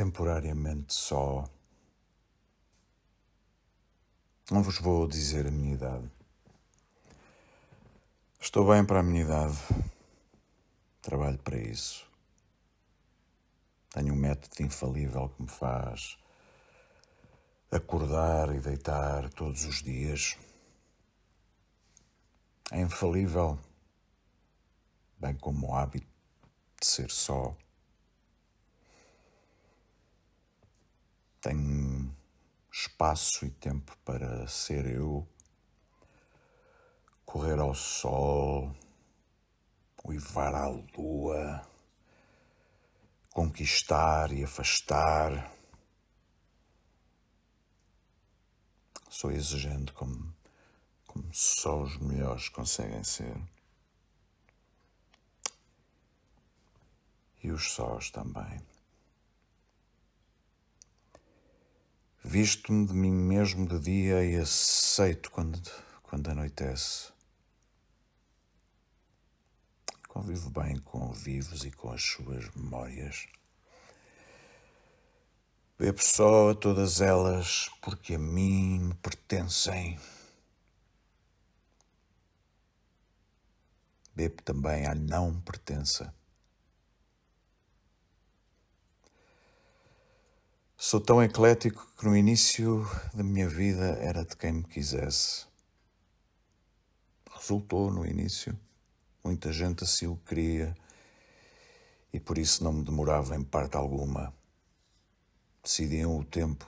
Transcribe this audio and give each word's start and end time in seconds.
temporariamente 0.00 0.94
só, 0.94 1.44
não 4.50 4.62
vos 4.62 4.78
vou 4.78 5.06
dizer 5.06 5.46
a 5.46 5.50
minha 5.50 5.74
idade. 5.74 6.10
Estou 8.40 8.66
bem 8.66 8.82
para 8.82 9.00
a 9.00 9.02
minha 9.02 9.20
idade, 9.20 9.58
trabalho 11.02 11.36
para 11.40 11.58
isso. 11.58 12.10
Tenho 13.90 14.14
um 14.14 14.16
método 14.16 14.62
infalível 14.62 15.28
que 15.28 15.42
me 15.42 15.50
faz 15.50 16.16
acordar 17.70 18.54
e 18.54 18.58
deitar 18.58 19.28
todos 19.34 19.66
os 19.66 19.82
dias. 19.82 20.38
É 22.72 22.80
infalível, 22.80 23.58
bem 25.18 25.36
como 25.36 25.68
o 25.68 25.74
hábito 25.74 26.08
de 26.80 26.86
ser 26.86 27.10
só. 27.10 27.54
Espaço 32.72 33.44
e 33.44 33.50
tempo 33.50 33.96
para 34.04 34.46
ser 34.46 34.86
eu, 34.86 35.26
correr 37.24 37.58
ao 37.58 37.74
sol, 37.74 38.74
uivar 40.04 40.54
à 40.54 40.68
lua, 40.68 41.62
conquistar 43.30 44.32
e 44.32 44.44
afastar. 44.44 45.52
Sou 49.08 49.30
exigente 49.30 49.92
como 49.92 50.34
como 51.10 51.34
só 51.34 51.82
os 51.82 51.96
melhores 51.96 52.48
conseguem 52.48 53.02
ser. 53.02 53.36
E 57.42 57.50
os 57.50 57.72
sós 57.72 58.10
também. 58.10 58.69
Visto-me 62.22 62.86
de 62.86 62.92
mim 62.92 63.10
mesmo 63.10 63.66
de 63.66 63.78
dia 63.78 64.24
e 64.24 64.36
aceito 64.36 65.30
quando, 65.30 65.60
quando 66.02 66.30
anoitece. 66.30 67.12
Convivo 70.08 70.50
bem 70.50 70.78
com 70.80 71.12
vivos 71.12 71.64
e 71.64 71.70
com 71.70 71.90
as 71.90 72.02
suas 72.02 72.48
memórias. 72.54 73.26
Bebo 75.78 76.02
só 76.02 76.50
a 76.50 76.54
todas 76.54 77.00
elas 77.00 77.70
porque 77.80 78.14
a 78.14 78.18
mim 78.18 78.80
me 78.80 78.94
pertencem. 78.94 79.98
bebo 84.20 84.42
também 84.42 84.86
à 84.86 84.94
não 84.94 85.40
pertença. 85.40 86.14
Sou 90.90 91.00
tão 91.00 91.22
eclético 91.22 91.86
que 91.96 92.04
no 92.04 92.16
início 92.16 92.84
da 93.14 93.22
minha 93.22 93.48
vida 93.48 93.96
era 94.00 94.24
de 94.24 94.36
quem 94.36 94.54
me 94.54 94.64
quisesse. 94.64 95.46
Resultou 97.32 97.92
no 97.92 98.04
início. 98.04 98.58
Muita 99.22 99.52
gente 99.52 99.84
assim 99.84 100.08
o 100.08 100.16
queria 100.16 100.76
e 102.12 102.18
por 102.18 102.36
isso 102.38 102.64
não 102.64 102.72
me 102.72 102.82
demorava 102.82 103.36
em 103.36 103.44
parte 103.44 103.76
alguma. 103.76 104.34
Decidiam 105.62 106.18
o 106.18 106.24
tempo. 106.24 106.66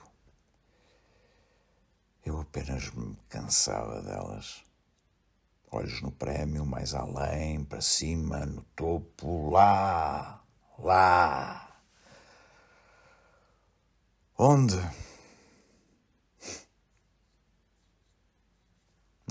Eu 2.25 2.39
apenas 2.39 2.93
me 2.93 3.17
cansava 3.27 4.01
delas 4.01 4.63
olhos 5.69 6.01
no 6.01 6.13
prémio, 6.13 6.65
mais 6.65 6.93
além, 6.93 7.65
para 7.65 7.81
cima, 7.81 8.45
no 8.45 8.61
topo, 8.73 9.49
lá, 9.49 10.41
lá. 10.79 11.72
Onde? 14.37 14.77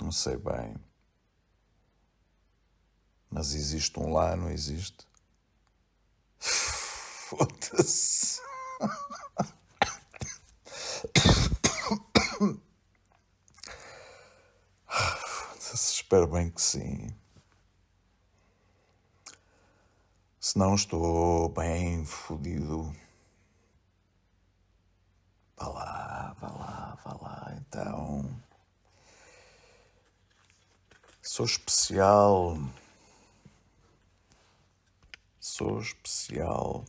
Não 0.00 0.12
sei 0.12 0.36
bem. 0.36 0.76
Mas 3.30 3.54
existe 3.54 3.98
um 3.98 4.12
lá, 4.12 4.36
não 4.36 4.50
existe? 4.50 5.06
Foda-se. 6.38 8.22
Espero 16.12 16.26
bem 16.26 16.50
que 16.50 16.60
sim. 16.60 17.08
Se 20.38 20.58
não 20.58 20.74
estou 20.74 21.48
bem 21.48 22.04
fodido. 22.04 22.94
Vá 25.62 25.68
lá, 25.68 26.34
vá 26.40 26.48
lá, 26.48 26.98
vá 27.04 27.12
lá, 27.22 27.54
então. 27.56 28.28
Sou 31.22 31.46
especial. 31.46 32.58
Sou 35.38 35.78
especial. 35.78 36.84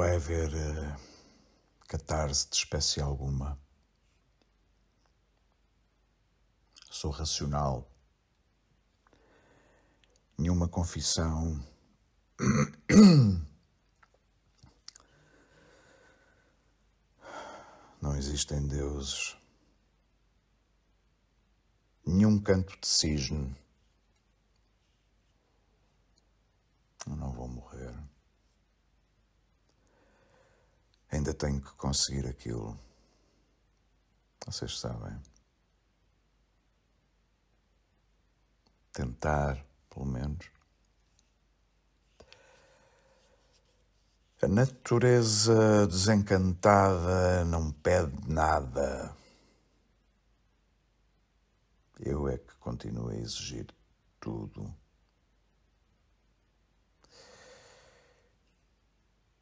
Vai 0.00 0.16
haver 0.16 0.48
uh, 0.54 0.96
catarse 1.86 2.48
de 2.48 2.56
espécie 2.56 3.02
alguma. 3.02 3.60
Sou 6.90 7.10
racional. 7.10 7.86
Nenhuma 10.38 10.66
confissão. 10.66 11.62
Não 18.00 18.16
existem 18.16 18.66
deuses. 18.66 19.36
Nenhum 22.06 22.40
canto 22.40 22.74
de 22.80 22.86
cisne. 22.88 23.54
Eu 27.06 27.16
não 27.16 27.30
vou 27.34 27.46
morrer. 27.46 27.94
Ainda 31.10 31.34
tenho 31.34 31.60
que 31.60 31.72
conseguir 31.72 32.26
aquilo. 32.26 32.78
Vocês 34.46 34.78
sabem. 34.78 35.20
Tentar, 38.92 39.64
pelo 39.88 40.06
menos. 40.06 40.50
A 44.42 44.48
natureza 44.48 45.86
desencantada 45.86 47.44
não 47.44 47.70
pede 47.72 48.26
nada. 48.26 49.14
Eu 51.98 52.26
é 52.26 52.38
que 52.38 52.54
continuo 52.54 53.10
a 53.10 53.16
exigir 53.16 53.66
tudo. 54.18 54.74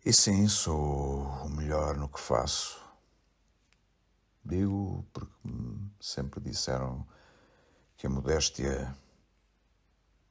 E 0.08 0.12
sim, 0.14 0.48
sou 0.48 1.20
o 1.44 1.50
melhor 1.50 1.94
no 1.98 2.08
que 2.08 2.18
faço. 2.18 2.82
Digo 4.42 5.06
porque 5.12 5.34
sempre 6.00 6.40
disseram 6.40 7.06
que 7.94 8.06
a 8.06 8.10
modéstia, 8.10 8.96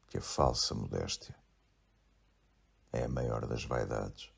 que 0.07 0.17
a 0.17 0.21
falsa 0.21 0.73
modéstia, 0.73 1.35
é 2.91 3.03
a 3.03 3.07
maior 3.07 3.45
das 3.45 3.65
vaidades. 3.65 4.31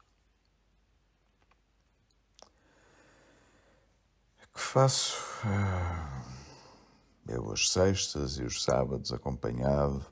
Que 4.53 4.59
faço? 4.59 5.15
Eu 7.25 7.49
as 7.49 7.69
sextas 7.69 8.37
e 8.39 8.43
os 8.43 8.61
sábados 8.61 9.13
acompanhado. 9.13 10.05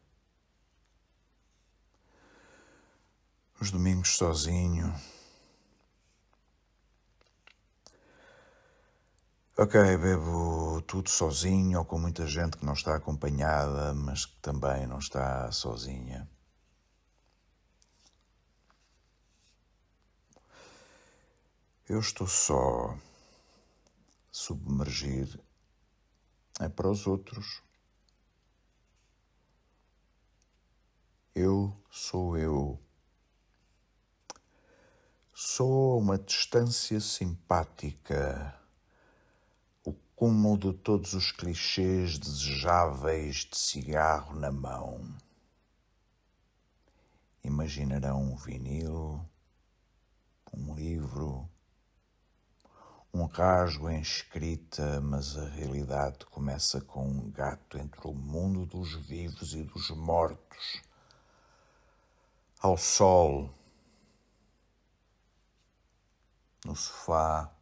Os 3.60 3.72
domingos 3.72 4.16
sozinho. 4.16 5.17
Ok, 9.60 9.74
bebo 9.98 10.82
tudo 10.84 11.10
sozinho 11.10 11.80
ou 11.80 11.86
com 11.86 11.98
muita 11.98 12.28
gente 12.28 12.58
que 12.58 12.66
não 12.66 12.74
está 12.74 12.96
acompanhada, 12.96 13.92
mas 13.92 14.26
que 14.26 14.36
também 14.40 14.86
não 14.86 15.00
está 15.00 15.52
sozinha. 15.52 16.30
Eu 21.90 22.00
estou 22.00 22.28
só 22.28 22.96
submergir 24.32 25.40
é 26.60 26.70
para 26.70 26.90
os 26.92 27.08
outros. 27.08 27.64
Eu 31.34 31.76
sou 31.90 32.38
eu. 32.38 32.80
Sou 35.34 36.00
uma 36.00 36.18
distância 36.18 37.00
simpática, 37.00 38.57
o 40.18 40.26
cúmulo 40.26 40.58
de 40.58 40.74
todos 40.74 41.14
os 41.14 41.32
clichês 41.32 42.18
desejáveis 42.18 43.46
de 43.46 43.56
cigarro 43.56 44.36
na 44.36 44.52
mão. 44.52 45.16
Imaginarão 47.44 48.24
um 48.24 48.36
vinil, 48.36 49.24
um 50.52 50.74
livro, 50.74 51.48
um 53.14 53.26
rasgo 53.26 53.92
em 53.92 54.02
escrita, 54.02 55.00
mas 55.02 55.38
a 55.38 55.48
realidade 55.50 56.26
começa 56.26 56.82
com 56.82 57.08
um 57.08 57.30
gato 57.30 57.78
entre 57.78 58.08
o 58.08 58.14
mundo 58.14 58.66
dos 58.66 58.96
vivos 59.06 59.54
e 59.54 59.64
dos 59.64 59.92
mortos. 59.92 60.82
Ao 62.60 62.76
sol, 62.76 63.54
no 66.66 66.76
sofá, 66.76 67.56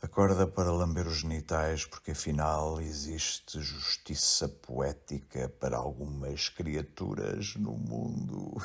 Acorda 0.00 0.46
para 0.46 0.70
lamber 0.70 1.08
os 1.08 1.18
genitais, 1.18 1.84
porque 1.84 2.12
afinal 2.12 2.80
existe 2.80 3.60
justiça 3.60 4.48
poética 4.48 5.48
para 5.48 5.76
algumas 5.76 6.48
criaturas 6.48 7.56
no 7.56 7.72
mundo. 7.72 8.56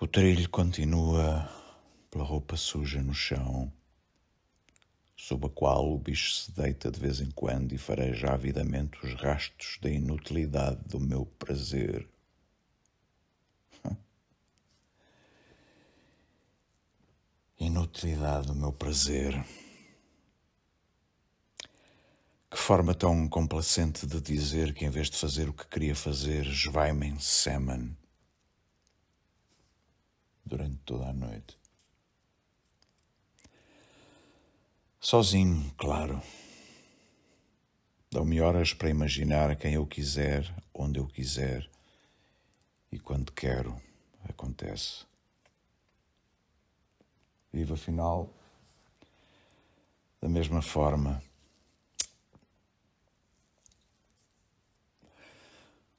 O 0.00 0.06
trilho 0.06 0.50
continua 0.50 1.48
pela 2.10 2.24
roupa 2.24 2.56
suja 2.56 3.00
no 3.00 3.14
chão, 3.14 3.72
sob 5.16 5.46
a 5.46 5.50
qual 5.50 5.92
o 5.92 5.98
bicho 5.98 6.32
se 6.32 6.52
deita 6.52 6.90
de 6.90 6.98
vez 6.98 7.20
em 7.20 7.30
quando 7.30 7.72
e 7.72 7.78
fareja 7.78 8.32
avidamente 8.32 8.98
os 9.04 9.14
rastros 9.14 9.78
da 9.80 9.88
inutilidade 9.88 10.80
do 10.86 10.98
meu 11.00 11.24
prazer. 11.26 12.08
Inutilidade 17.58 18.48
do 18.48 18.54
meu 18.54 18.72
prazer. 18.72 19.42
Que 22.50 22.58
forma 22.58 22.94
tão 22.94 23.28
complacente 23.28 24.06
de 24.06 24.20
dizer 24.20 24.74
que, 24.74 24.84
em 24.84 24.90
vez 24.90 25.10
de 25.10 25.16
fazer 25.16 25.48
o 25.48 25.52
que 25.52 25.66
queria 25.66 25.94
fazer, 25.94 26.46
esvaima 26.46 27.18
semen 27.18 27.96
durante 30.44 30.76
toda 30.84 31.08
a 31.08 31.12
noite. 31.12 31.63
Sozinho, 35.04 35.70
claro. 35.76 36.18
Dão-me 38.10 38.40
horas 38.40 38.72
para 38.72 38.88
imaginar 38.88 39.54
quem 39.54 39.74
eu 39.74 39.86
quiser, 39.86 40.50
onde 40.72 40.98
eu 40.98 41.06
quiser 41.06 41.68
e 42.90 42.98
quando 42.98 43.30
quero. 43.30 43.78
Acontece. 44.26 45.04
Vivo, 47.52 47.74
afinal, 47.74 48.30
da 50.22 50.28
mesma 50.30 50.62
forma 50.62 51.22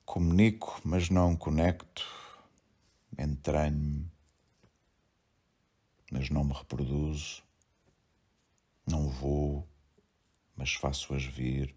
Comunico, 0.04 0.82
mas 0.84 1.12
não 1.12 1.36
conecto. 1.36 2.04
Entranho-me, 3.20 4.12
mas 6.12 6.32
não 6.32 6.44
me 6.44 6.54
reproduzo. 6.54 7.45
Não 8.86 9.10
vou, 9.10 9.68
mas 10.56 10.74
faço-as 10.74 11.24
vir. 11.24 11.76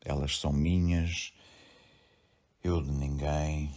Elas 0.00 0.38
são 0.38 0.52
minhas, 0.52 1.32
eu 2.62 2.82
de 2.82 2.92
ninguém. 2.92 3.76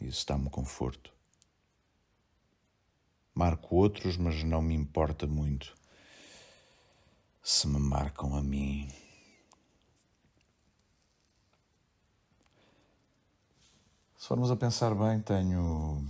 Isso 0.00 0.26
dá-me 0.26 0.50
conforto. 0.50 1.12
Marco 3.34 3.76
outros, 3.76 4.16
mas 4.16 4.42
não 4.44 4.60
me 4.60 4.74
importa 4.74 5.26
muito 5.26 5.74
se 7.42 7.66
me 7.66 7.78
marcam 7.78 8.36
a 8.36 8.42
mim. 8.42 8.88
Se 14.16 14.28
formos 14.28 14.50
a 14.50 14.56
pensar 14.56 14.94
bem, 14.94 15.20
tenho 15.20 16.08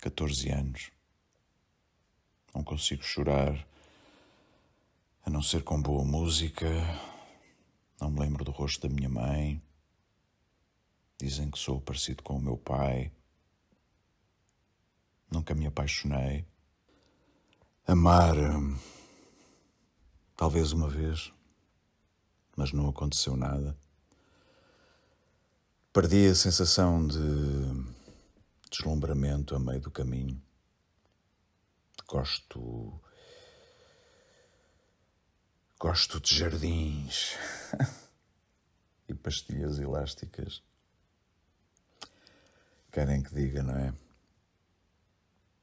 14 0.00 0.50
anos. 0.50 0.90
Não 2.54 2.64
consigo 2.64 3.02
chorar, 3.02 3.66
a 5.24 5.30
não 5.30 5.42
ser 5.42 5.62
com 5.62 5.80
boa 5.80 6.04
música. 6.04 6.66
Não 8.00 8.10
me 8.10 8.20
lembro 8.20 8.44
do 8.44 8.50
rosto 8.50 8.88
da 8.88 8.94
minha 8.94 9.08
mãe. 9.08 9.62
Dizem 11.18 11.50
que 11.50 11.58
sou 11.58 11.80
parecido 11.80 12.22
com 12.22 12.36
o 12.36 12.40
meu 12.40 12.56
pai. 12.56 13.12
Nunca 15.30 15.54
me 15.54 15.66
apaixonei. 15.66 16.44
Amar, 17.86 18.34
talvez 20.36 20.72
uma 20.72 20.88
vez, 20.88 21.32
mas 22.56 22.72
não 22.72 22.88
aconteceu 22.88 23.36
nada. 23.36 23.76
Perdi 25.92 26.28
a 26.28 26.34
sensação 26.34 27.06
de 27.06 27.18
deslumbramento 28.70 29.54
a 29.54 29.58
meio 29.58 29.80
do 29.80 29.90
caminho. 29.90 30.40
Gosto. 32.10 33.00
Gosto 35.78 36.20
de 36.20 36.34
jardins 36.34 37.36
e 39.08 39.14
pastilhas 39.14 39.78
elásticas. 39.78 40.60
Querem 42.90 43.22
que 43.22 43.32
diga, 43.32 43.62
não 43.62 43.76
é? 43.76 43.94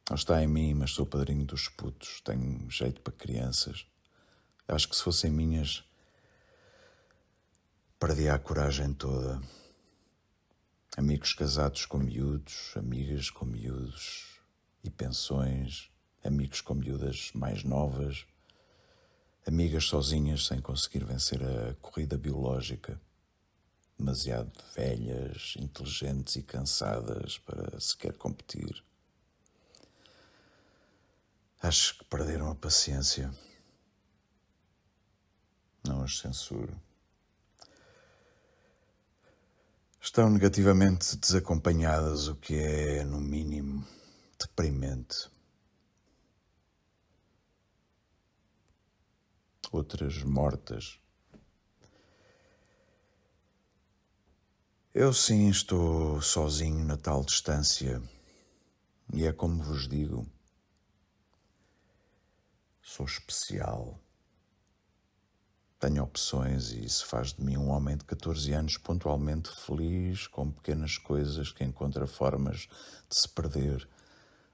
Não 0.09 0.15
está 0.15 0.41
em 0.41 0.47
mim, 0.47 0.73
mas 0.73 0.91
sou 0.91 1.05
padrinho 1.05 1.45
dos 1.45 1.67
putos. 1.67 2.21
Tenho 2.21 2.71
jeito 2.71 3.01
para 3.01 3.11
crianças. 3.11 3.85
Acho 4.69 4.87
que 4.87 4.95
se 4.95 5.03
fossem 5.03 5.29
minhas, 5.29 5.83
perdia 7.99 8.33
a 8.33 8.39
coragem 8.39 8.93
toda 8.93 9.41
amigos 10.95 11.33
casados 11.33 11.85
com 11.85 11.97
miúdos, 11.97 12.71
amigas 12.77 13.29
com 13.29 13.43
miúdos 13.43 14.39
e 14.81 14.89
pensões, 14.89 15.91
amigos 16.27 16.61
com 16.61 16.73
miúdas 16.73 17.31
mais 17.33 17.63
novas, 17.63 18.25
amigas 19.45 19.85
sozinhas 19.85 20.45
sem 20.45 20.59
conseguir 20.59 21.03
vencer 21.05 21.41
a 21.41 21.73
corrida 21.75 22.17
biológica, 22.17 22.99
demasiado 23.97 24.51
velhas, 24.75 25.55
inteligentes 25.57 26.35
e 26.35 26.43
cansadas 26.43 27.39
para 27.39 27.79
sequer 27.79 28.13
competir. 28.13 28.83
Acho 31.61 31.97
que 31.97 32.05
perderam 32.05 32.51
a 32.51 32.55
paciência. 32.55 33.33
Não 35.83 36.03
as 36.03 36.19
censuro. 36.19 36.77
estão 40.07 40.29
negativamente 40.29 41.17
desacompanhadas, 41.17 42.27
o 42.29 42.35
que 42.35 42.55
é, 42.55 43.03
no 43.03 43.19
mínimo, 43.19 43.85
deprimente. 44.39 45.29
Outras 49.71 50.23
mortas. 50.23 50.99
Eu 54.93 55.13
sim 55.13 55.49
estou 55.49 56.21
sozinho 56.21 56.85
na 56.85 56.97
tal 56.97 57.23
distância, 57.23 58.01
e 59.13 59.25
é 59.25 59.33
como 59.33 59.61
vos 59.61 59.87
digo, 59.87 60.25
sou 62.81 63.05
especial. 63.05 63.99
Tenho 65.79 66.01
opções 66.03 66.71
e 66.71 66.85
isso 66.85 67.05
faz 67.05 67.33
de 67.33 67.43
mim 67.43 67.57
um 67.57 67.69
homem 67.69 67.95
de 67.95 68.05
14 68.05 68.51
anos 68.53 68.77
pontualmente 68.77 69.49
feliz 69.49 70.25
com 70.25 70.49
pequenas 70.49 70.97
coisas 70.97 71.51
que 71.51 71.63
encontra 71.63 72.07
formas 72.07 72.67
de 73.07 73.19
se 73.19 73.29
perder 73.29 73.87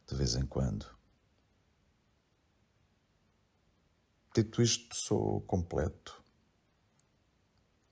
de 0.06 0.16
vez 0.16 0.36
em 0.36 0.46
quando. 0.46 0.86
Dito 4.36 4.64
isto, 4.64 4.96
sou 4.96 5.42
completo. 5.42 6.24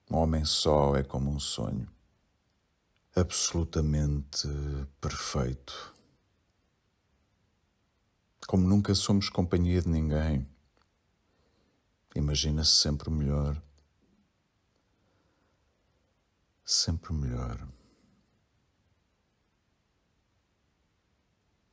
Um 0.09 0.17
homem 0.17 0.43
só 0.43 0.95
é 0.95 1.03
como 1.03 1.29
um 1.29 1.39
sonho. 1.39 1.87
Absolutamente 3.15 4.47
perfeito. 4.99 5.93
Como 8.47 8.67
nunca 8.67 8.95
somos 8.95 9.29
companhia 9.29 9.83
de 9.83 9.89
ninguém, 9.89 10.49
imagina-se 12.15 12.71
sempre 12.71 13.09
o 13.09 13.11
melhor. 13.11 13.61
Sempre 16.65 17.11
o 17.11 17.13
melhor. 17.13 17.67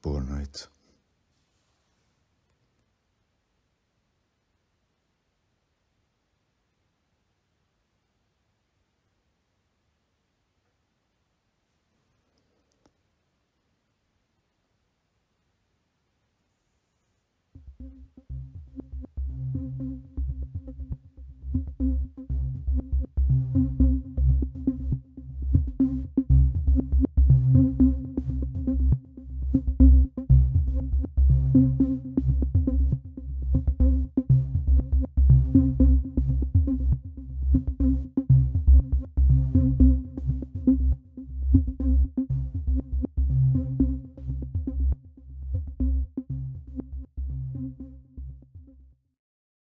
Boa 0.03 0.23
noite. 0.23 0.69